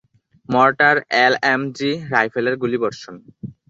[0.49, 0.95] Mortar,
[1.23, 3.15] LMG, রাইফেলের গুলিবর্ষণ।